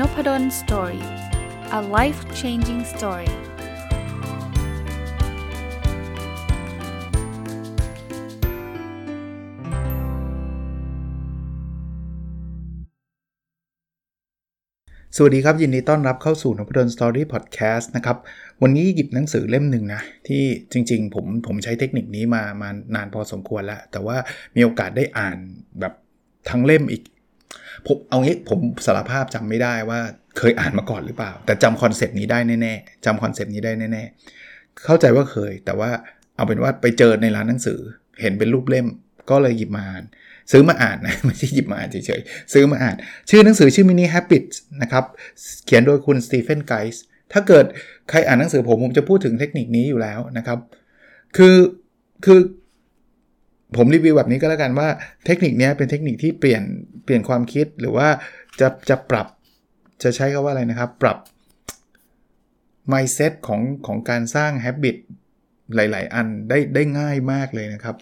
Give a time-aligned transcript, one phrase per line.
[0.00, 1.06] Nopadol's Story
[1.78, 3.30] a life changing story
[15.16, 18.16] สวัสดีครับ ยินดีต้อนรับเข้าสู่นพดล Story พอดแคสต์นะครับ
[18.62, 24.16] วันนี้หยิบหนังสือเล่มหนึ่งนะ ที่จริงๆ ผมผมใช้เทคนิคนี้มามานานพอสมควรแล้ว แต่ว่า
[24.56, 25.38] มีโอกาสได้อ่าน
[25.80, 25.92] แบบ
[26.50, 27.02] ทั้งเล่มอีก
[27.86, 30.00] ผมเอางี้ผมสารภาพจำไม่ได้ว่า
[30.38, 35.90] เคยอ่านมาก่อนหรือเปล่า แต่จำ concept นี้ได้แน่ๆจำ concept นี้ได้แน่ๆเข้าใจว่าเคย แต่ว่า
[36.36, 37.78] เอาเป็นว่าไปเจอในร้านหนังสือ
[38.20, 38.86] เห็นเป็นรูปเล่ม
[39.30, 40.04] ก็เลยหยิบมาอ่าน
[40.52, 42.96] ซื้อมาอ่านนะไม่ใช่หยิบมาอ่านเฉยๆซื้อมาอ่าน
[43.30, 45.04] ชื่อหนังสือชื่อ Mini Habits นะครับ
[45.66, 47.02] เขียนโดยคุณ Stephen Guise
[47.32, 47.64] ถ้าเกิด
[48.10, 50.58] ใครอ่านหนังสือผมผมจะพูดถึงเทคนิคนี้อยู่แล้วนะครับ
[51.36, 51.56] คือ
[52.24, 52.38] คือ
[53.76, 54.88] ผมรีวิวแบบนี้ก็แล้วกันว่า
[55.26, 56.62] เทคนิคนี้เป็นเทคนิคที่เปลี่ยน
[57.04, 58.08] เปลี่ยนความคิดหรือว่า
[58.60, 59.26] จะจะปรับ
[60.02, 61.18] จะใช้คาว่าอะไรนะครับ ปรับ
[62.92, 64.96] mindset ของของการสร้าง habit
[65.74, 67.96] หลาย ๆ อันได้ได้ง่ายมากเลยนะครับ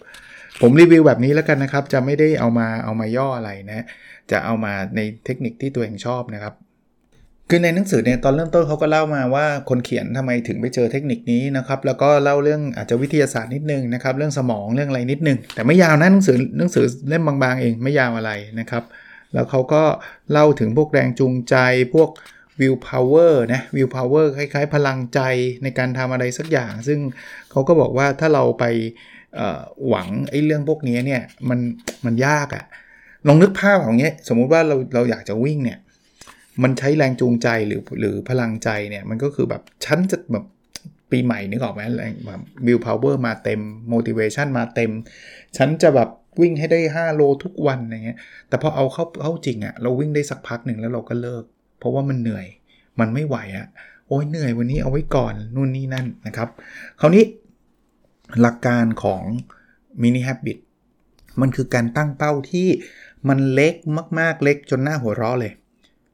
[0.61, 3.85] ผมรีวิวแบบนี้แล้วกันนะครับ จะไม่ได้เอามาเอามาย่ออะไรนะ
[4.31, 6.53] จะเอามาในเทคนิคที่ตัวเองชอบนะครับ
[7.49, 18.83] คือในหนังสือเนี่ยตอนเริ่มต้นเขาก็เล่ามาว่าคนเขียนทำไมถึงไปเจอเทคนิคนี้นะครับแล้วก็เล่าเรื่องอาจจะวิทยาศาสตร์นิดนึงนะครับเรื่องสมองเรื่องอะไรนิดนึง แต่ไม่ยาวนะหนังสือหนังสือเล่มบางๆเองไม่ยาวอะไรนะครับ
[19.33, 19.83] แล้วเขาก็
[20.31, 21.55] เล่าถึงพวกแรงจูงใจ
[21.93, 22.09] พวก
[22.61, 25.19] willpower นะ willpower คล้ายๆ พลังใจ
[25.63, 26.99] ในการทำอะไรสักอย่าง ซึ่ง
[27.51, 28.65] เขาก็บอกว่าถ้าเราไป
[29.87, 31.59] หวังไอ้เรื่องพวกนี้เนี่ยมัน
[32.05, 32.63] มันยากอะ
[33.27, 35.79] ลองนึกภาพอย่างเงี้ยสมมุติว่าเราเราอยากจะวิ่งเนี่ย
[36.63, 40.45] มันใช้แรงจูงใจหรือหรือพลังใจเนี่ย มันก็คือแบบฉันจะแบบ
[41.11, 43.61] ปีใหม่นึกออกไหมแรงแบบ willpower มาเต็ม
[43.93, 44.91] motivation มาเต็ม
[45.57, 46.09] ฉันจะแบบ
[46.41, 51.43] วิ่งให้ได้ 5 โลทุกวันอะไรเงี้ย แต่พอเอาเข้าเข้าจริงอะ่ะเราวิ่งได้สักพักหนึ่งแล้วเราก็เลิก
[51.79, 52.47] เพราะว่ามันเหนื่อย
[52.99, 53.67] มันไม่ไหวอะ่ะ
[54.07, 56.49] โอ้ยเหนื่อยวันนี้เอาไว้ก่อนนู่นนี่นั่นนะครับ
[56.99, 57.23] คราวนี้
[58.41, 59.23] หลักการของ
[60.01, 60.57] mini habit
[61.41, 62.67] มันคือการตั้งเป้าที่
[63.29, 63.75] มันเล็ก
[64.19, 65.53] มาก ๆ เล็กจนหน้าหัวเราะเลย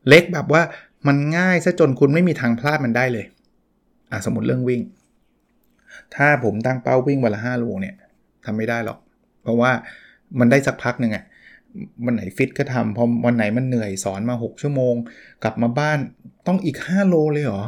[0.07, 0.61] เล็กแบบว่า
[1.07, 3.25] มันง่ายซะจนคุณไม่มีทางพลาดมันได้เลย
[4.11, 4.81] อะสมมติเรื่องวิ่ง
[6.15, 7.95] ถ้าผมตั้งเป้าวิ่งวันละ5โลเนี่ย
[8.45, 8.99] ทำไม่ได้หรอก
[9.41, 9.71] เพราะว่า
[10.39, 11.23] มันได้สักพักหนึ่งอะ
[12.05, 14.95] วันไหนฟิตก็ทำพอวันไหนมันเหนื่อยสอนมา 6 ชั่วโมง
[15.43, 15.99] กลับมาบ้าน
[16.47, 17.63] ต้องอีก 5 โลเลยเหรอ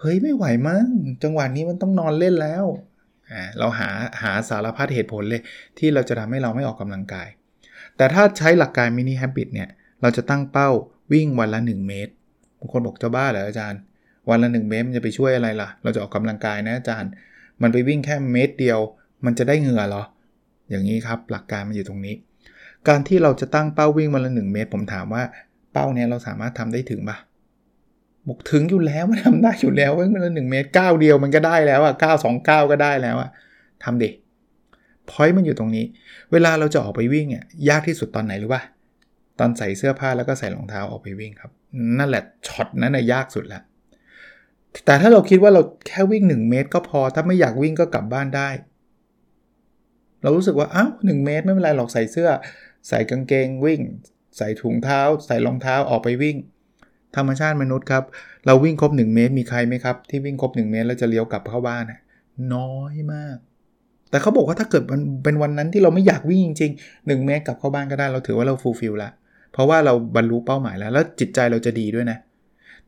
[0.00, 0.86] เฮ้ยไม่ไหวมั้ง
[1.22, 2.64] จังหวะนี้มันต้องนอนเล่นแล้ว
[3.30, 3.90] อ่าเราหา
[4.22, 5.42] หาสารพัดเหตุผลเลย
[5.78, 7.28] ที่เราจะทำให้เราไม่ออกกำลังกาย
[7.96, 9.68] แต่ถ้าใช้หลักการมินิแฮบิตเนี่ย
[10.02, 10.70] เราจะตั้งเป้า
[11.12, 12.12] วิ่งวันละ 1 เมตร
[12.58, 13.80] บางคนบอกจะบ้าเหรออาจารย์
[14.28, 17.10] วันละ 1 เมตรมันจะไปช่วยอะไรล่ะ เราจะออกกำลังกายนะอาจารย์
[17.62, 18.78] มันไปวิ่งแค่เมตรเดียว
[19.24, 20.02] มันจะได้เหงื่อเหรอ
[20.70, 22.14] อย่างนี้ครับหลักการมันอยู่ตรงนี้
[22.88, 25.22] การที่เราจะตั้งเป้าวิ่งวันละ 1 เมตร ผมถามว่า
[25.72, 27.16] เป้าเนี้ยเราสามารถทำได้ถึงปะ
[28.28, 33.30] บอกถึงอยู่แล้วมันทำได้อยู่แล้ววิ่งวันละ1เมตรก้าวเดียวมันก็ได้แล้วอะก้าวสองก้าวก็ได้แล้วอะ
[33.84, 34.10] ทำดิ
[35.10, 35.84] พอยต์มันอยู่ตรงนี้
[36.32, 38.62] เวลาเราจะออกไปวิ่งอะยากที่สุดตอนไหนรู้ป่ะ
[39.38, 41.50] ตอนใส่เสื้อผ้าแล้วก็ใส่รองเท้าออกไปวิ่งครับ
[41.98, 43.62] นั่นแหละช็อตนั้นนะยากสุดล้ว
[44.84, 48.48] แต่ถ้าเราคิดว่าเราแค่วิ่ง 1 เมตร ก็พอถ้าไม่อยากวิ่งก็กลับบ้านได้
[50.22, 52.28] เรารู้สึกว่าอ้าวหเมตร ไม่เป็นไรหรอกใส่เสื้อ
[52.88, 53.80] ใส่กางเกงวิ่ง
[54.36, 56.36] ใส่ถุงเท้า ใส่รองเท้าออกไปวิ่ง
[57.16, 58.04] ธรรมชาติมนุษย์ครับ
[58.46, 61.84] เราวิ่งครบ 1 เมตร มีใครไหมครับ ที่วิ่งครบ 1 เมตรแล้วจะเลี้ยวกลับเข้าบ้าน
[62.54, 63.36] น้อยมาก
[64.10, 69.10] แต่เขาบอกว่าถ้าเกิดมันเป็นวันนั้นที่เราไม่อยากวิ่งจริงๆ1เมตรกลับเข้าบ้านก็ได้ เราถือว่าเรา fulfill ละ
[69.54, 72.18] เพราะว่าเราบรรลุเป้าหมายแล้ว แล้วจิตใจเราจะดีด้วยนะ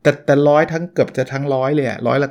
[0.03, 2.29] แต่แต่ร้อยทั้งเกือบจะทั้งร้อยเลยอะร้อยละ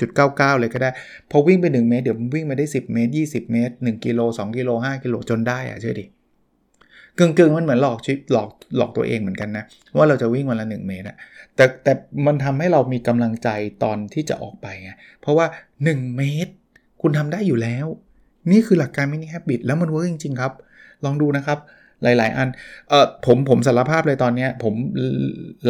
[0.00, 0.90] 99.99 เลยก็ได้
[1.30, 6.04] พอวิ่งไป 1 เมตร เดี๋ยววิ่งมาได้ 10 เมตร 20 เมตร 1 กิโล 2 กิโล 5 กิโลจนได้อะเชื่อดิ
[7.18, 9.64] กึ่งๆมันเหมือนหลอกชิปหลอกหลอกตัวเองเหมือนกันนะ
[9.96, 11.16] ว่าเราจะวิ่งวันละ 1 เมตรอะ
[11.56, 11.92] แต่แต่
[12.26, 13.48] มันทำให้เรามีกำลังใจ
[13.84, 15.46] ตอนที่จะออกไปไงเพราะว่า
[15.82, 16.52] 1 เมตร
[17.02, 17.86] คุณทำได้อยู่แล้ว
[18.50, 20.52] นี่คือหลักการ mini habit แล้วมัน work จริง ๆ ครับ
[21.04, 21.58] ลองดูนะครับ
[22.02, 22.48] หลาย ๆ อัน
[22.88, 24.74] เออผมผมสารภาพเลยตอนนี้ผม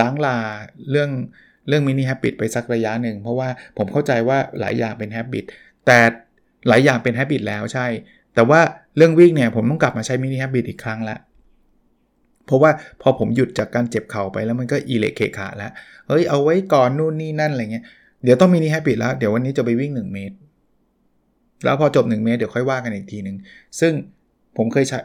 [0.01, 0.37] ร้างลา
[0.91, 1.11] เรื่อง
[1.69, 5.45] เรื่อง mini habit ไปสักระยะหนึ่ง เพราะว่าผมเข้าใจว่าหลายอย่างเป็น habit
[5.87, 5.99] แต่
[6.69, 7.87] หลายอย่างเป็น habit แล้วใช่
[8.35, 8.61] แต่ว่า
[8.97, 11.17] เรื่องวิ่งเนี่ยผมต้องกลับมาใช้ mini habit อีกครั้งละ
[12.47, 12.71] เพราะว่า
[13.03, 15.71] พอผมหยุดจากการเจ็บเข่าไปแล้วมันก็อีเล็กเคขาแล้ว
[16.09, 17.85] เฮ้ยเอาไว้ก่อนนู่นนี่นั่นอะไรเงี้ย
[18.25, 20.37] เดี๋ยวต้องมินิแฮบบิตแล้วเดี๋ยววันนี้จะไปวิ่ง 1 เมตร
[21.65, 23.37] แล้วพอจบ 1 เมตรเดี๋ยวค่อยว่ากันอีกทีหนึ่ง
[23.81, 23.93] ซึ่ง
[24.57, 24.99] ผมเคยใช้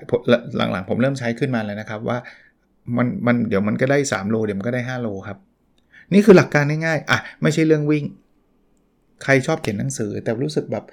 [0.58, 2.18] หลังๆ ผมเริ่มใช้ขึ้นมาแล้วนะครับว่า
[2.98, 5.38] มันมันเดี๋ยวมันก็ได้ 3 โล เดี๋ยวมันก็ได้ 5 โลครับ
[6.14, 8.06] นี่คือหลักการง่ายๆอะไม่ใช่เรื่องวิ่ง
[9.24, 10.84] ใครชอบเขียนหนังสือ แต่รู้สึกแบบ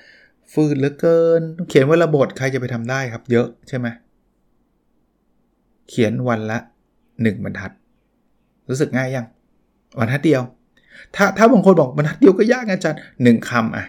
[0.53, 3.87] ฟืดเหลือเกิน เขียนวันละบทใครจะไปทำได้ครับ เยอะใช่ไหม
[5.89, 6.59] เขียนวันละ
[7.03, 7.73] 1 บรรทัด
[8.69, 9.27] รู้สึกง่ายยัง
[9.99, 10.43] บรรทัดเดียว
[11.17, 13.85] ถ้าถ้าบางคนบอกบรรทัดเดียวก็ยากอาจารย์หนึ่งคำอะ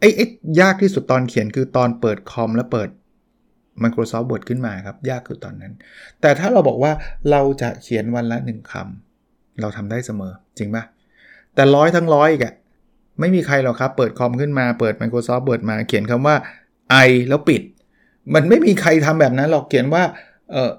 [0.00, 0.26] ไอ้ไอ้
[0.60, 2.88] ยากที่สุดตอนเขียนคือตอนเปิดคอมแล้วเปิด
[3.82, 5.72] Microsoft Word ขึ้นมาครับ ยากคือตอนนั้น
[6.20, 6.92] แต่ถ้าเราบอกว่า
[7.30, 10.84] เราจะเขียนวันละหนึ่งคำเราทำได้เสมอจริงปะ
[11.54, 12.54] แต่ร้อยทั้งร้อยอีกอะ
[13.20, 16.36] ไม่มีใครหรอกครับ เปิดคอมขึ้นมาเปิด Microsoft Word มาเขียนคำว่า
[17.08, 17.62] I แล้วปิด
[18.34, 20.02] มันไม่มีใครทำแบบนั้นหรอกเขียนว่า
[20.52, 20.70] เออ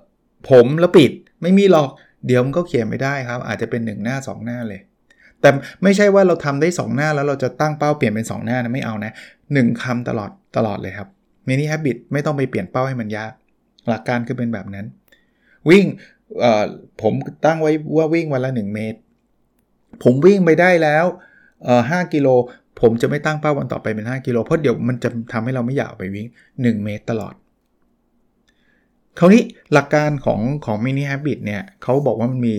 [0.50, 1.90] ผมแล้วปิด ไม่มีหรอก
[2.28, 4.82] เดี๋ยวมันก็เขียนไม่ได้ครับ อาจจะเป็น 1 หน้า 2 หน้าเลย
[5.42, 5.50] แต่
[5.84, 9.12] ไม่ใช่ว่าเราทำได้ 2 หน้าแล้วเราจะตั้งเป้าเปลี่ยนเป็น 2 หน้านะไม่เอานะ
[9.46, 11.10] 1คำตลอดตลอดเลยครับ
[11.48, 13.32] มินิฮับบิตไม่ต้องไปเปลี่ยนเป้าให้มันยาก
[13.90, 14.86] หลักการคือเป็นแบบนั้น
[15.70, 15.86] วิ่ง
[17.02, 17.14] ผม
[17.46, 19.00] ตั้งไว้ว่าวิ่งวันละ 1 เมตร
[20.04, 21.06] ผมวิ่งไปได้แล้ว
[21.90, 22.28] ห้ากิโล
[22.82, 27.34] ผมจะไม่ตั้งเป้าวันต่อไปเป็น 5 กิโลเพราะเดี๋ยวมันจะทำให้เราไม่อยากไปวิ่ง 1 เมตรตลอด
[29.20, 29.44] คราวนี้
[29.74, 32.56] หลักการของของมินิฮับบิตเนี่ยเขาบอกว่ามันมี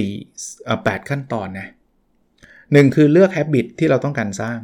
[0.00, 1.68] 4อ่8ขั้นตอนนะ
[2.72, 4.58] หนึ่งคือเลือก Habit ที่เราต้องการสร้าง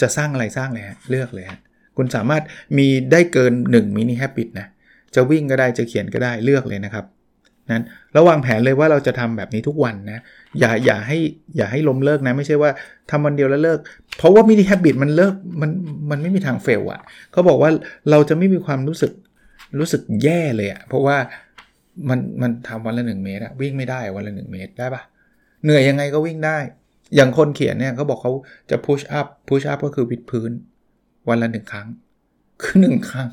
[0.00, 1.60] จะสร้างอะไรสร้างเลยฮะเลือกเลยฮะ
[1.96, 2.42] คุณสามารถ
[2.78, 4.66] มีได้เกิน 1มินิ Habit นะ
[5.14, 7.04] จะวิ่งก็ได้จะเขียนก็ได้เลือกเลยนะครับ
[7.72, 7.84] นั้น
[8.16, 10.20] ระวางแผนเลยว่าเราจะทำแบบนี้ทุกวันนะ
[10.60, 11.18] อย่าอย่าให้
[11.56, 12.70] อย่าให้ล้มเลิกนะไม่ใช่ว่า
[13.10, 13.78] ทำวันเดียวแล้วเลิก
[14.18, 15.70] เพราะว่ามินิแฮบบิตมันเลิกมัน
[16.10, 17.00] มันไม่มีทางเฟลอะ่ะ
[17.32, 17.70] เขาบอกว่า
[18.10, 19.12] เราจะไม่มีความรู้สึก
[19.78, 21.16] รู้สึกแย่เลยอะ่ะเพราะว่า
[22.08, 25.02] มันมันทำวันละ 1 เมตรอะวิ่งไม่ได้วันละ 1 เมตรได้ปะ
[25.64, 26.56] เหนื่อยยังไงก็วิ่งได้
[27.16, 28.32] อย่างคนเขียนเนี่ยเขาบอกเขา
[28.70, 30.50] จะพุชอัพพุชอัพก็คือวิดพื้น
[31.28, 31.88] วันละหนึ่งครั้ง
[32.62, 33.30] คือหนึ่งครั้ง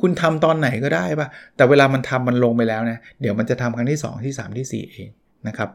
[0.00, 5.08] คุณทำตอนไหนก็ได้ปะแต่เวลามันทำมันลงไปแล้วนะ เดี๋ยวมันจะทำครั้งที่ 2 ที่ 3 ที่ 4 เอง
[5.48, 5.70] นะครับ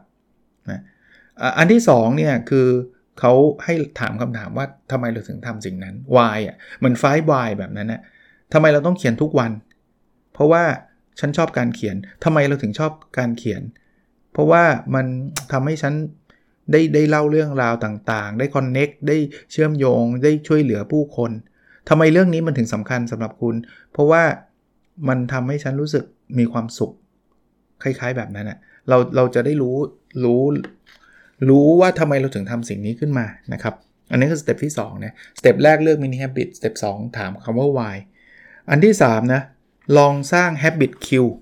[0.70, 0.80] นะ
[1.58, 2.66] อันที่2เนี่ยคือ
[3.20, 3.32] เขา
[3.64, 8.00] ให้ถามคำถามว่าทำไมเราถึงทำสิ่งนั้น why อะเหมือนไฟ why แบบนั้นนะ
[8.52, 9.52] ทำไมเราต้องเขียนทุกวัน
[10.32, 10.64] เพราะว่า
[11.20, 13.62] ฉันชอบการเขียนทำไมเราถึงชอบการเขียน
[14.32, 14.62] เพราะว่า
[14.94, 15.06] มัน
[15.52, 15.94] ทำให้ฉัน
[16.70, 19.16] ได้ได้เล่าเรื่องราวต่างๆ ได้ connect ได้
[19.50, 21.30] เชื่อมโยง ได้ช่วยเหลือผู้คน
[21.88, 23.54] ทำไมเรื่องนี้มันถึงสำคัญสำหรับคุณ
[23.92, 24.22] เพราะว่า
[25.08, 26.04] มันทำให้ฉันรู้สึก
[26.38, 26.92] มีความสุข
[27.82, 29.76] คล้ายๆแบบนั้นอะเราเราจะได้รู้
[30.24, 30.42] รู้
[31.48, 33.74] รู้ว่าทำไมเราถึงทำสิ่งนี้ขึ้นมานะครับ
[34.10, 37.96] อันนี้คือสเต็ปที่2นะสเต็ปแรกเลือกมินิ habit สเต็ป2ถามคำว่า why
[38.70, 39.42] อันที่ 3 นะ
[39.98, 41.32] ลองสร้าง habit queue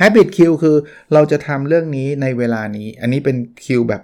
[0.00, 0.76] habit Q คือ
[1.14, 4.02] เราจะทำเรื่องนี้ในเวลานี้ อันนี้เป็นคิวแบบ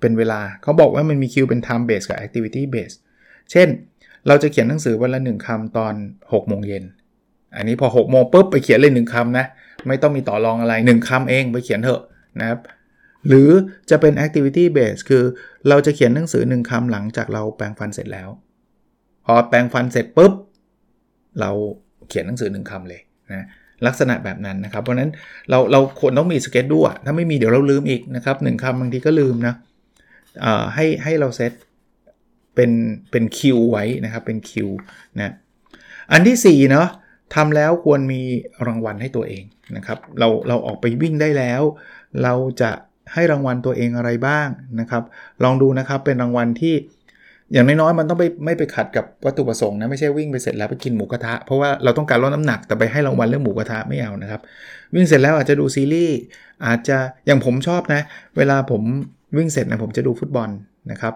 [0.00, 2.94] เป็นเวลา เขาบอกว่ามันมีคิวเป็น time base กับ activity base
[3.50, 3.68] เช่น
[4.28, 6.84] เราจะเขียนหนังสือวันละหนึ่งคำตอน6โมงเย็น
[7.56, 9.46] อันนี้พอ6โมงปุ๊บไปเขียนเลยหนึ่งคำนะ
[9.88, 12.02] ไม่ต้องมีต่อรองอะไร1คำเองไปเขียนเถอะ
[12.40, 12.60] นะครับ
[13.28, 13.50] หรือ
[13.90, 15.24] จะเป็น activity base คือ
[15.68, 18.28] เราจะเขียนหนังสือหนึ่งคำหลังจากเราแปรงฟันเสร็จแล้ว
[19.24, 20.32] พอแปรงฟันเสร็จปุ๊บ
[21.40, 21.50] เรา
[22.08, 23.00] เขียนหนังสือหนึ่งคำเลย
[23.32, 23.46] นะ
[23.86, 25.10] ลักษณะแบบนั้นนะครับ เพราะนั้น
[25.50, 29.54] เราเราควรต้องมีสเก็ตด้วยถ้าไม่มีเดี๋ยวเราลืมอีกนะครับหนึ่งคำบางทีก็ลืมนะ
[30.74, 31.52] ให้ให้เราเซต
[32.54, 32.70] เป็น
[33.10, 34.68] เป็นคิวไว้นะครับเป็นคิว
[35.18, 35.34] นะ
[36.12, 36.88] อันที่4เนาะ
[37.34, 38.22] ทำแล้วควรมี
[38.66, 39.44] รางวัลให้ตัวเอง
[39.76, 41.62] นะครับ เราเราออกไปวิ่งได้แล้ว
[42.22, 42.70] เราจะ
[43.12, 44.48] ให้รางวัลตัวเองอะไรบ้าง
[44.80, 45.02] นะครับ
[45.44, 46.74] ลองดูนะครับเป็นรางวัลที่
[47.52, 54.40] อย่างน้อยๆมันต้องไปไม่ไปขัดกับวัตถุประสงค์นะไม่ใช่วิ่งไปเสร็จแล้วไปกินหมูกระทะเพราะว่าเราต้องการลดน้ำหนักแต่ไปให้รางวัลเรื่องหมูกระทะไม่เอานะครับ
[54.94, 56.16] วิ่งเสร็จแล้วอาจจะดูซีรีส์
[56.66, 58.00] อาจจะอย่างผมชอบนะ
[58.36, 58.82] เวลาผม
[59.36, 60.50] วิ่งเสร็จนะผมจะดูฟุตบอล
[60.90, 61.14] นะครับ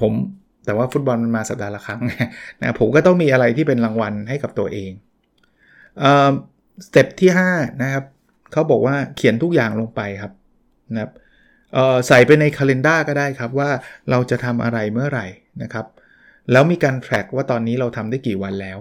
[0.00, 0.12] ผม
[0.66, 2.00] แต่ว่าฟุตบอลมันมาสัปดาห์ละครั้ง
[2.60, 4.90] นะผมก็ต้องมีอะไรที่เป็นรางวัลให้กับตัวเอง
[6.86, 8.04] สเต็ปที่5นะครับ
[8.52, 10.32] เขาบอกว่าเขียนทุกอย่างลงไปครับ
[10.92, 11.10] นะครับ
[12.08, 13.70] ใส่ไปในคาล endar ก็ได้ครับว่า
[14.10, 15.26] เราจะทำอะไรเมื่อไหร่
[15.62, 15.86] นะครับ
[16.52, 18.78] แล้วมีการ track ว่าตอนนี้เราทำได้กี่วันแล้ว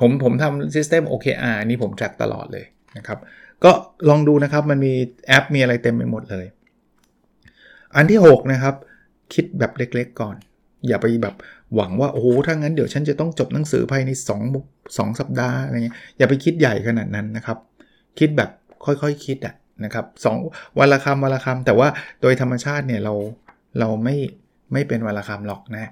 [0.00, 2.64] ผมผมทำ system OKR นี่ผม track ตลอดเลย
[2.98, 3.18] นะครับ
[3.64, 3.72] ก็
[4.08, 4.92] ลองดูนะครับมันมี
[5.26, 6.46] แอปมีอะไรเต็มไปหมดเลย
[7.96, 8.74] อันที่ 6 นะครับ
[9.34, 10.36] คิดแบบเล็กๆก่อน
[10.86, 11.34] อย่าไปแบบ
[11.74, 14.10] หวังว่าโอ้โหถ้างั้นเดี๋ยวฉันจะต้องจบหนังสือภายใน
[14.56, 17.58] 2 2สัปดาห์อะไรเงี้ยอย่าไปคิดใหญ่ขนาดนั้นนะครับ
[18.18, 18.50] คิดแบบ
[18.84, 19.54] ค่อยๆคคิดอะ
[19.84, 20.36] นะครับสอง
[20.78, 21.88] วันละคำวันละคำแต่ว่า
[22.22, 23.14] โดยธรรมชาติเนี่ยเรา
[23.78, 24.16] เราไม่
[24.72, 25.90] ไม่เป็นวันละคำหรอกนะ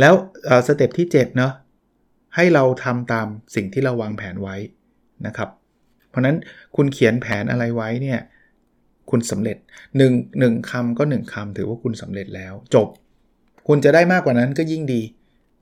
[0.00, 0.14] แล้ว
[0.66, 1.52] สเต็ปที่7เนาะ
[2.36, 4.56] ให้เราทำตามสิ่งที่เราวางแผนไว้
[5.26, 5.48] นะครับ
[6.08, 6.36] เพราะนั้น
[6.76, 8.18] คุณเขียนแผนอะไรไว้เนี่ย
[9.10, 9.56] คุณสำเร็จ
[10.00, 12.88] 1 1คำก็ 1คำถือว่าคุณสำเร็จแล้ว จบ
[13.68, 15.02] คุณจะได้มากกว่านั้นก็ยิ่งดี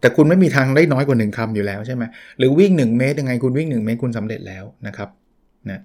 [0.01, 2.03] แต่คุณไม่มีทางได้น้อยกว่า 1คำอยู่แล้วใช่ไหม
[2.39, 5.09] หรือวิ่ง 1 เมตรยังไงคุณวิ่ง 1 เมตรคุณสำเร็จแล้วนะครับ
[5.71, 5.81] นะ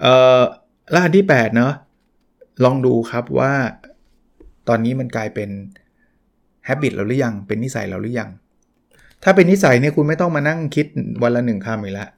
[0.00, 0.42] เอ่อ
[0.90, 1.72] แล้วอันที่8เนาะ
[2.64, 3.52] ลองดูครับว่า
[4.68, 5.50] ตอนนี้มันกลายเป็น
[6.68, 8.30] ฮ a บิตเราหรือยัง เป็นนิสัยเราหรือยัง
[9.22, 10.86] ถ้าเป็นนิสัยเนี่ยคุณไม่ต้องมานั่งคิด
[11.22, 12.08] วันละหนึ่งคำอีกแล้ว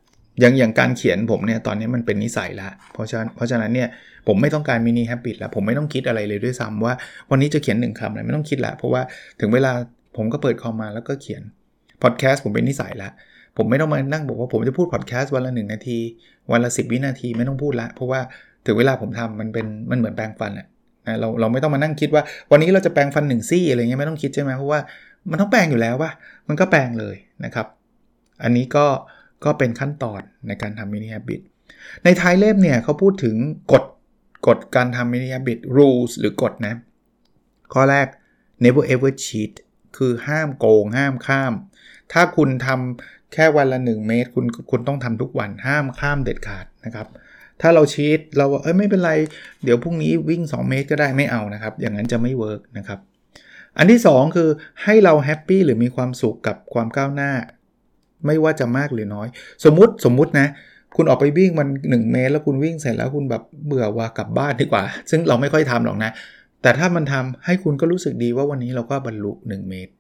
[0.41, 3.89] อย่างอย่างการเขียนผมเนี่ยตอนนี้มันเป็นนิสัยละเพราะฉะนั้นเพราะฉะนั้นเนี่ย
[4.27, 6.95] ผมไม่ต้องการมินิแฮปปี้แล้วผมไม่ต้องคิดอะไรเลยด้วยซ้ำว่า
[7.31, 9.03] วันนี้จะเขียนหนึ่งคำอะไรไม่ต้องคิดละเพราะว่า
[9.41, 9.73] ถึงเวลา
[10.17, 11.43] ผมก็เปิดคอมมาแล้วก็เขียน
[12.03, 13.11] พอดแคสต์ผมเป็นนิสัยละ
[13.57, 15.99] ผมไม่ต้องมานั่งบอกว่าผมจะพูดพอดแคสต์วันละหนึ่งนาที
[16.53, 18.21] วันละ 10 วินาทีไม่ต้องพูดละเพราะว่า
[18.67, 20.67] ถึงเวลาผมทำมันเป็นมันเหมือนแปรงฟันแหละ
[21.07, 24.81] นะเราเราไม่ต้องมานั่งคิดว่า วันนี้เราจะแปรงฟันหนึ่งซี่อะไรเงี้ยไม่ต้องคิดใช่ไหมเพราะว่า
[25.31, 26.11] มันต้องแปรงอยู่แล้วว่า
[26.49, 27.67] มันก็แปรงเลยนะครับ
[28.43, 28.87] อันนี้ก็
[29.45, 31.41] ก็เป็นขั้นตอนในการทำมินิแฮบิต
[32.05, 33.37] ในท้ายเล่มเนี่ยเขาพูดถึง
[33.73, 33.85] กฎ
[34.47, 36.75] กฎการทำ mini habit rules หรือกฎนะ
[37.73, 38.07] ข้อแรก
[38.65, 39.53] never ever cheat
[39.97, 41.53] คือห้ามโกงห้ามข้าม
[42.13, 47.07] ถ้าคุณทำแค่วันละ 1 เมตร คุณคุณต้องทำทุกวันห้ามข้ามเด็ดขาดนะครับ
[47.61, 49.13] ถ้าเรา cheat เราเอ้ยไม่เป็นไร
[49.65, 52.99] เดี๋ยวพรุ่งนี้วิ่ง 2 เมตรก็ได้ไม่เอานะครับ อย่างนั้นจะไม่ work นะครับ
[53.79, 54.49] อันที่ 2 คือ
[54.85, 57.33] ให้เรา happy หรือมีความสุขกับความก้าวหน้า
[58.27, 59.29] ไม่ว่าจะมากหรือน้อย
[59.65, 60.49] สมมุติสมมุตินะ
[60.97, 66.11] คุณออกไปวิ่งมัน 1 เมตร แล้วคุณวิ่งเสร็จแล้วคุณแบบเบื่อว่ากลับบ้านดีกว่า ซึ่งเราไม่ค่อยทำหรอกนะ
[66.63, 69.93] แต่ถ้ามันทำให้คุณก็รู้สึกดีว่าวันนี้เราก็บรรลุ 1 เมตร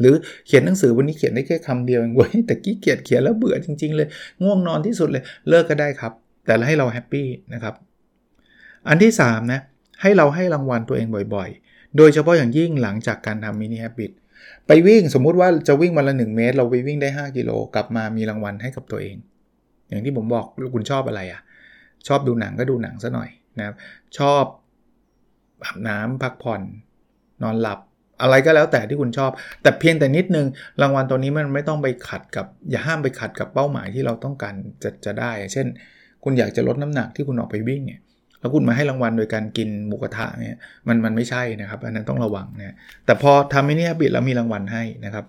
[0.00, 0.14] หรือ
[0.46, 4.08] เขียนหนังสือวันนี้เขียนได้แค่คำเดียวเองเว้ยแต่ขี้เกียจเขียนแล้วเบื่อจริง ๆ เลย
[4.42, 6.12] ง่วงนอนที่สุดเลยเลิกก็ได้ครับ
[6.44, 7.74] แต่ให้เรา happy นะครับ
[8.88, 9.60] อันที่3นะ
[10.02, 14.10] ให้เราให้รางวัลตัวเองบ่อยๆ โดยเฉพาะอย่างยิ่งหลังจากการทำ mini habit
[14.66, 19.16] ไปวิ่งสมมุติว่าจะวิ่งวันละ 1 เมตร เราไปวิ่งได้ 5 กิโลกลับมามีรางวัลให้กับตัวเอง
[19.88, 21.40] อย่างที่ผมบอกคุณชอบอะไรอะ่ะ
[22.08, 23.74] ชอบดูหนังก็ดูหนังซะหน่อยนะครับ
[24.18, 24.44] ชอบ
[25.64, 26.62] อาบน้ำพักผ่อน
[27.42, 27.78] นอนหลับ
[28.22, 29.30] อะไรก็แล้วแต่ที่คุณชอบ
[29.62, 30.46] แต่เพียงแต่นิดนึง
[30.82, 35.66] รางวัลตัวนี้มันไม่ต้องไปขัดกับ อย่าห้ามไปขัดกับเป้าหมายที่เราต้องการจะจะได้ เช่น
[36.24, 38.00] คุณอยากจะลดน้ำหนักที่คุณออกไปวิ่งเนี่ย
[38.40, 45.24] แล้วคุณมาให้รางวัลโดยการกินหมูกระทะเนี่ยมันมันไม่ใช่นะครับ อันนั้นต้องระวังนะแต่พอทำ mini habit แล้วมีรางวัลให้นะครับ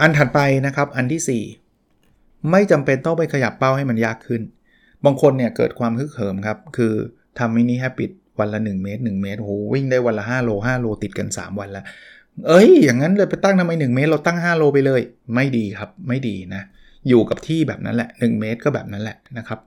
[0.00, 1.42] อันถัดไปนะครับอันที่
[1.88, 4.42] 4 ไม่จำเป็นต้องไปขยับเป้าให้มันยากขึ้น
[5.04, 6.92] บางคนเนี่ยเกิดความฮึกเหิมครับ คือ
[7.38, 11.84] ทำ mini habit วันละ 1 เมตร 1 เมตรโหวิ่งได้วันละ 5 โล 5 โลติดกัน 3 วันแล้ว
[12.48, 15.00] เอ้ย อย่างนั้นเลยไปตั้งทำไม 1 เมตร เราตั้ง 5 โลไปเลย
[15.34, 16.62] ไม่ดีครับ ไม่ดีนะ
[17.08, 19.58] อยู่กับที่แบบนั้นแหละ 1 เมตรก็แบบนั้นแหละนะครับ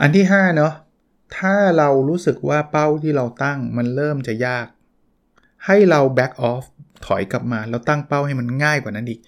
[0.00, 0.72] อันที่5เนาะ
[1.38, 4.66] ถ้าเรารู้สึกว่าเป้าที่เราตั้งมันเริ่มจะยาก
[5.66, 6.64] ให้เรา back off
[7.06, 9.20] ถอยกลับมาแล้วตั้งเป้าให้มันง่ายกว่านั้นอีก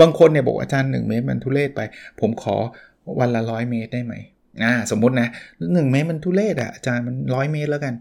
[0.00, 1.80] บางคนเนี่ยบอกอาจารย์ 1 เมตรมันทุเรศไป
[2.20, 2.56] ผมขอ
[3.20, 4.14] วันละร้อยเมตรได้ไหม
[4.62, 5.28] อ่าสมมตินะ
[5.72, 7.94] หนึ่งเมตรมันทุเรศอะอาจารย์มันร้อยเมตรแล้วกัน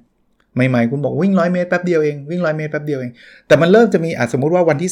[0.55, 3.11] ใหม่ๆคุณบอกวิ่งร้อยเมตรแป๊บเดียวเองวิ่งร้อยเมตรแป๊บเดียวเอง
[3.47, 4.91] แต่มันเริ่มจะมีอาจสมมุติว่าวันที่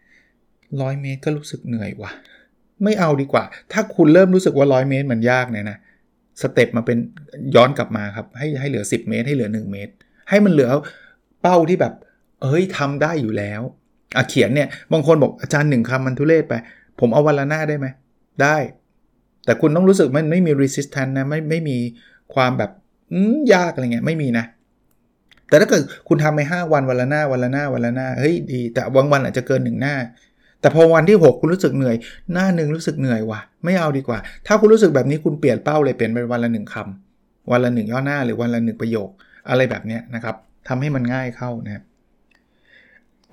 [0.00, 2.12] 10ร้อยเมตรก็รู้สึกเหนื่อยว่ะ
[2.84, 5.78] ไม่เอาดีกว่า ถ้าคุณเริ่มรู้สึกว่าร้อยเมตรมันยากเนี่ยนะ
[6.42, 6.98] สเต็ปมาเป็น
[7.54, 9.92] ย้อนกลับมาครับ ให้ให้เหลือ 10 เมตร ให้เหลือ 1 เมตร
[10.28, 10.70] ให้มันเหลือ
[11.42, 11.94] เป้าที่แบบ
[12.42, 13.62] เอ้ยทำได้อยู่แล้ว
[14.16, 16.54] อะเขียนเนี่ยบางคนบอกอาจารย์หนึ่งคำมันทุเรศไป
[17.00, 17.86] ผมเอาวันละหน้าได้ไหม
[18.42, 18.56] ได้
[19.44, 21.76] แต่คุณต้องรู้สึกมันไม่มี resistance นะไม่ไม่มี
[22.34, 22.70] ความแบบ
[23.54, 24.44] ยากอะไรเงี้ยไม่มีนะ
[25.48, 29.94] แต่ถ้าเกิดคุณทำไปห้าวันวันละหน้าวันละหน้าวันละหน้าเฮ้ยดี แต่บางวันอาจจะเกินหนึ่งหน้า
[30.62, 31.96] แต่พอวันที่ 6 คุณรู้สึกเหนื่อย
[32.32, 39.08] หน้าหนึ่งรู้สึกเหนื่อยว่ะ ไม่เอาดีกว่า ถ้าคุณรู้สึกแบบนี้คุณเปลี่ยนเป้าเลยเปลี่ยนเป็นวันละหนึ่งคำวันละหนึ่งย่อหน้าหรือวันละหนึ่งประโยค
[39.48, 40.36] อะไรแบบนี้นะครับ
[40.68, 41.82] ทำให้มันง่ายเข้านะ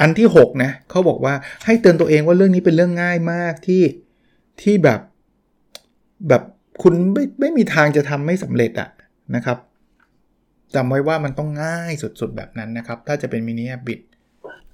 [0.02, 1.34] อันที่6นะเขาบอกว่า
[1.66, 3.84] ให้เตือนตัวเองว่าเรื่องนี้เป็นเรื่องง่ายมากที่
[4.62, 5.00] ที่แบบ
[6.28, 6.44] แบบ
[6.84, 8.90] คุณไม่ไม่มีทางจะทำไม่สำเร็จอะ
[9.36, 9.58] นะครับ
[10.76, 14.00] จำไว้ว่ามันต้องง่ายสุดๆแบบนั้นนะครับ ถ้าจะเป็นมินิแอบิต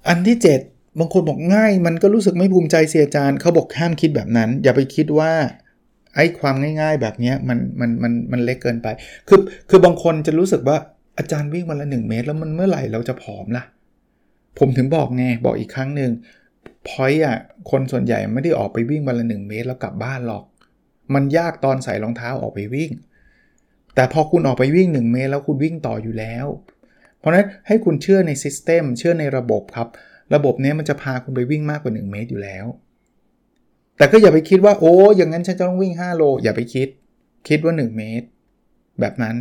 [0.08, 5.32] อันที่ 7 บางคนบอกง่าย มันก็รู้สึกไม่ภูมิใจเสียจานเขาบอกห้ามคิดแบบนั้น อย่าไปคิดว่า
[6.14, 8.88] ไอ้ความง่าย ๆ แบบนี้มันมันมันมันเล็กเกินไป
[9.28, 10.76] คือคือบางคนจะรู้สึกว่า
[11.18, 13.64] อาจารย์วิ่งวันละ1เมตร แล้วมันเมื่อไหร่เราจะผอมล่ะ
[14.58, 16.10] ผมถึงบอกไงบอกอีกครั้งหนึ่ง
[16.88, 17.36] พอยอะ
[17.70, 20.44] คนส่วนใหญ่ไม่ได้ออกไปวิ่งวันละ1เมตรแล้วกลับบ้านหรอก
[21.14, 22.90] มันยากตอนใส่รองเท้าออกไปวิ่ง
[23.94, 26.46] แต่พอคุณออกไปวิ่ง 1 เมตรแล้วคุณวิ่งต่ออยู่แล้ว
[27.18, 29.88] เพราะนั้นให้คุณเชื่อในซิสเต็มเชื่อในระบบครับ
[30.34, 32.66] ระบบนี้มันจะพาคุณไปวิ่งมากกว่า 1 เมตรอยู่แล้ว
[33.96, 36.88] แต่ก็อย่าไปคิดว่าโอ้อย่างนั้นฉันจะต้องวิ่ง 5 โล อย่าไปคิด
[37.48, 38.26] คิดว่า 1 เมตร
[39.00, 39.36] แบบนั้น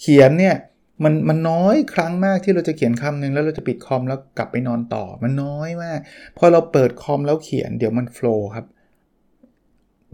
[0.00, 0.56] เขียนเนี่ย
[1.04, 5.98] มันมันน้อยครั้งมากที่เราจะเขียนคำหนึ่งแล้วเราจะปิดคอมแล้วกลับไปนอนต่อ มันน้อยมาก
[6.38, 8.66] พอเราเปิดคอมแล้วเขียนเดี๋ยวมันโฟล์ครับ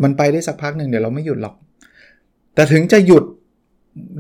[0.03, 1.55] มันไปได้สักพักหนึ่งเดี๋ยวเราไม่หยุดหรอก
[2.55, 3.25] แต่ถึงจะหยุด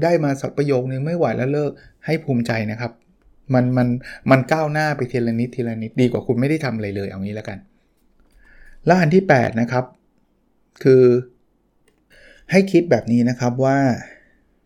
[0.02, 1.72] ได้มาสักประโยคนึงไม่ไหวแล้วเลิก
[2.06, 2.92] ให้ภูมิใจนะครับ
[3.54, 3.88] มันมัน
[4.30, 7.58] มันก้าวหน้าไปทีละนิดทีละนิดดีกว่าคุณไม่ได้ทำอะไรเลยเอางี้แล้วกัน
[8.86, 9.84] แล้วอันที่ 8 นะครับ
[10.84, 11.04] คือ
[12.50, 13.78] ให้คิดแบบนี้นะครับว่า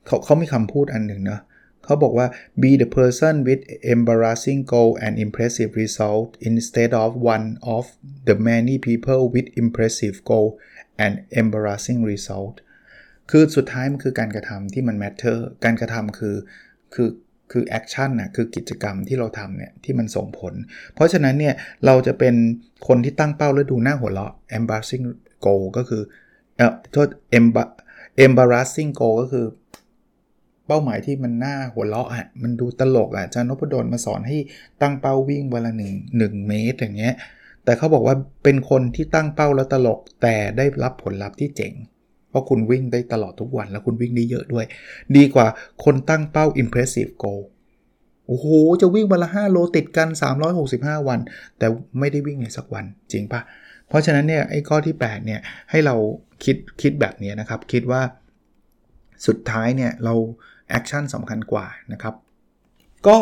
[0.07, 1.41] เขาเขามีคำพูดอันหนึ่งเนาะ
[1.85, 2.27] เขาบอกว่า
[2.63, 3.63] be the person with
[3.95, 7.47] embarrassing goal and impressive result instead of one
[7.77, 7.85] of
[8.29, 10.49] the many people with impressive goal
[11.05, 12.57] and embarrassing result
[13.31, 16.37] คือสุดท้ายมันคือการกระทำที่มัน matter การกระทำคือ
[16.95, 17.09] คือ
[17.53, 20.55] คือแอคชั่นนะคือกิจกรรมที่เราทำเนี่ยที่มันส่งผล
[20.95, 21.55] เพราะฉะนั้นเนี่ย
[21.87, 22.35] เราจะเป็น
[22.89, 25.05] คนที่ตั้งเป้าแล้วดูน่าหัวเราะ embarrassing
[25.45, 26.03] goal ก็คือ
[26.57, 27.09] เอ่อโทษ
[28.27, 29.47] embarrassing goal ก็คือ
[30.67, 34.37] เป้าหมายที่มันน่าหัวเราะอะมันดูตลกอะอาจารย์นพดลมาสอนให้
[34.83, 37.15] ตั้งเป้าวิ่งวันละหนึ่งหนึ่งเมตรอย่างเงี้ย
[37.65, 41.73] แต่เขาบอกว่าเป็นคนที่ตั้งเป้าแล้วตลกแต่ได้รับผลลัพธ์ที่เจ๋ง
[42.33, 44.65] เพราะคุณวิ่งได้ตลอดทุกวันแล้วคุณวิ่งได้เยอะด้วย
[45.17, 45.47] ดีกว่า
[45.85, 47.43] คนตั้งเป้า impressive goal
[48.27, 48.47] โอ้โห
[48.81, 50.09] จะวิ่งวันละ 5 โลติดกัน
[50.59, 51.21] 365 วัน
[51.59, 51.67] แต่
[51.99, 53.41] ไม่ได้วิ่งเลยสักวันจริงปะ
[53.89, 55.95] เพราะฉะนั้นเนี่ยไอ้ข้อที่8เนี่ยให้เรา
[56.45, 58.03] คิดคิดแบบนี้นะครับ คิดว่า
[59.27, 60.15] สุดท้ายเนี่ยเรา
[60.69, 62.15] แอคชั่นสำคัญกว่านะครับ
[63.07, 63.19] ก็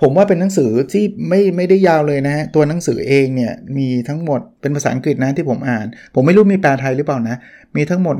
[0.00, 7.36] ผมว่าเป็นหนังสือที่ไม่ไม่ได้ยาวเลยนะฮะตัวหนังสือเองเนี่ยมีทั้งหมดเป็นภาษาอังกฤษนะที่ผมอ่าน ผมไม่รู้มีแปลไทยหรือเปล่านะ
[7.76, 8.16] มีทั้งหมด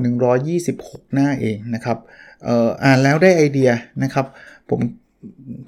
[0.54, 1.98] 126 หน้าเองนะครับ
[2.44, 3.70] เอ่ออ่านแล้วได้ไอเดีย
[4.02, 4.26] นะครับ
[4.70, 4.80] ผม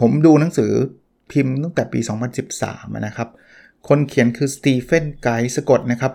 [0.00, 0.70] ผมดูหนังสือ
[1.32, 2.00] พิมพ์ตั้งแต่ปี
[2.52, 3.28] 2013 นะครับ
[3.88, 6.12] คนเขียนคือสตีเฟนไกสะกดนะครับ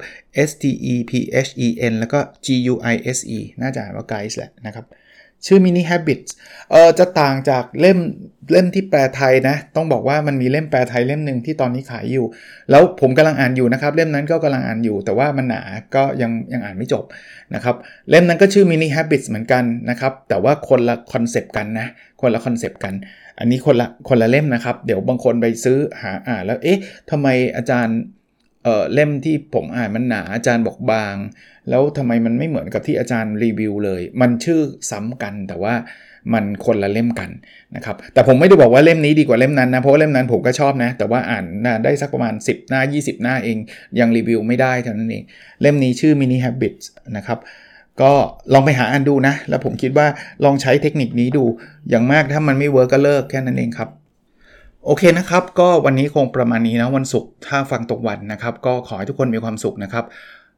[0.50, 1.12] S T E P
[1.48, 4.86] H E N แล้วก็ G U I S E น่าจะอ่านว่าไกส์แหละนะครับ
[5.46, 6.32] ชื่อ Mini Habits
[6.72, 8.00] เออจะต่างจากเล่ม
[8.52, 12.26] เล่มที่แปลไทยนะ ต้องบอกว่ามันมีเล่มแปลไทยเล่มหนึ่งที่ตอนนี้ขายอยู่
[12.72, 15.62] แล้วผมกำลังอ่านอยู่นะครับ เล่มนั้นก็กำลังอ่านอยู่ แต่ว่ามันหนา
[15.96, 17.04] ก็ยังยังอ่านไม่จบ
[17.56, 17.76] นะครับ
[18.10, 21.88] เล่มนั้นก็ชื่อ Mini Habits เหมือนกันนะครับ แต่ว่าคนละ concept กันนะ
[22.22, 22.94] คนละ concept กัน
[23.40, 26.80] อันนี้คนละคนละเล่มนะครับ เดี๋ยวบางคนไปซื้อหาอ่านแล้ว เอ๊ะ
[27.12, 27.98] ทำไมอาจารย์
[28.64, 31.16] เล่มที่ผมอ่านมันหนาอาจารย์บอกบาง
[31.70, 35.76] แล้วทำไมมันไม่เหมือนกับที่อาจารย์รีวิวเลย มันชื่อซ้ำกันแต่ว่า
[36.34, 37.30] มันคนละเล่มกัน
[37.76, 41.46] นะครับ แต่ผมไม่ได้บอกว่าเล่มนี้ดีกว่าเล่มนั้นนะ เพราะเล่มนั้นผมก็ชอบนะ แต่ว่าอ่าน
[41.84, 43.58] ได้สักประมาณ 10 หน้า 20 หน้าเอง
[44.00, 45.24] ยังรีวิวไม่ได้เท่านั้นเอง
[45.62, 46.86] เล่มนี้ชื่อ mini habits
[47.18, 47.40] นะครับ
[48.02, 48.12] ก็
[48.54, 50.08] ลองไปหาอ่านดูนะ แล้วผมคิดว่า
[50.44, 51.44] ลองใช้เทคนิคนี้ดู
[51.90, 53.90] อย่างมากถ้ามันไม่ work ก็เลิกแค่นั้นเองครับ
[54.86, 60.06] โอเคนะครับ ก็วันนี้คงประมาณนี้นะวันศุกร์ถ้าฟังตรงวันนะครับ ก็ขอให้ทุกคนมีความสุขนะครับ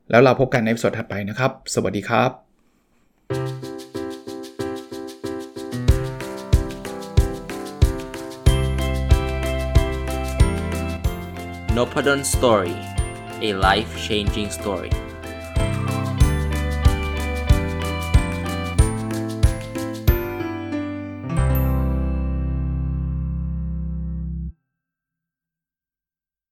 [0.09, 2.31] แล้วเราพบกันในสดถัดไปนะครับ สวัสดีครับ
[11.77, 12.75] n o p a d o n Story
[13.47, 14.93] a life changing story